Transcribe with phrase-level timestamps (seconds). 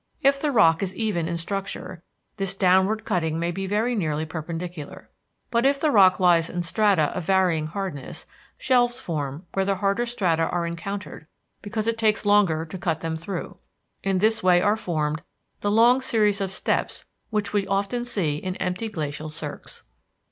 [0.23, 2.01] If the rock is even in structure,
[2.37, 5.11] this downward cutting may be very nearly perpendicular,
[5.51, 8.25] but if the rock lies in strata of varying hardness,
[8.57, 11.27] shelves form where the harder strata are encountered
[11.61, 13.59] because it takes longer to cut them through;
[14.03, 15.21] in this way are formed
[15.59, 19.83] the long series of steps which we often see in empty glacial cirques.